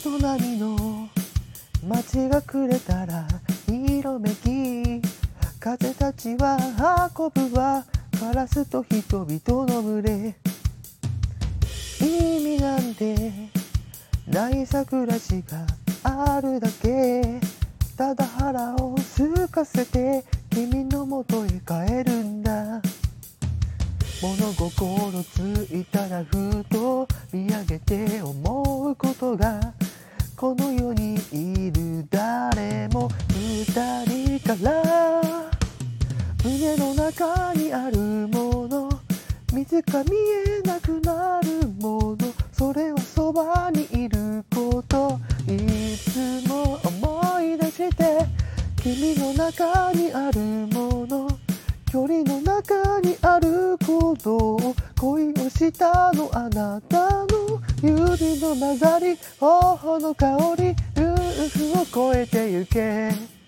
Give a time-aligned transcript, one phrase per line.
[0.00, 1.10] 人波の
[1.86, 3.28] 街が暮れたら
[3.68, 5.02] 色めき
[5.60, 6.56] 風たちは
[7.14, 7.84] 運ぶは
[8.18, 10.34] カラスと人々の群れ。
[12.00, 13.32] 意味なんて
[14.26, 15.66] ない桜しか
[16.02, 17.38] あるだけ。
[17.94, 22.80] ただ腹を空かせて君のもとへ帰るんだ。
[24.22, 25.38] 物心つ
[25.74, 29.74] いたらふと見上げて思うことが
[30.42, 33.64] この世にいる誰も二
[34.40, 35.22] 人から
[36.42, 38.90] 胸の中にあるもの
[39.52, 40.10] 水か見
[40.48, 48.26] えなくなるものそれはそばにいることいつも思い出して
[48.82, 51.28] 君の中にあるもの
[51.88, 57.41] 距離の中にあることを恋をしたのあなたの
[57.82, 63.41] 指の混ざり頬の香りルーフを越えてゆけ。